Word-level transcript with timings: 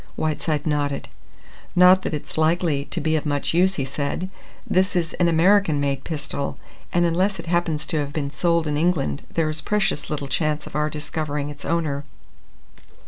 Whiteside 0.15 0.65
nodded. 0.65 1.09
"Not 1.75 2.01
that 2.01 2.13
it's 2.15 2.35
likely 2.35 2.85
to 2.85 2.99
be 2.99 3.15
of 3.17 3.23
much 3.23 3.53
use," 3.53 3.75
he 3.75 3.85
said. 3.85 4.31
"This 4.67 4.95
is 4.95 5.13
an 5.19 5.27
American 5.27 5.79
made 5.79 6.03
pistol, 6.03 6.57
and 6.91 7.05
unless 7.05 7.37
it 7.39 7.45
happens 7.45 7.85
to 7.85 7.99
have 7.99 8.11
been 8.11 8.31
sold 8.31 8.65
in 8.65 8.77
England 8.77 9.21
there 9.31 9.47
is 9.47 9.61
precious 9.61 10.09
little 10.09 10.27
chance 10.27 10.65
of 10.65 10.75
our 10.75 10.89
discovering 10.89 11.51
its 11.51 11.65
owner." 11.65 12.03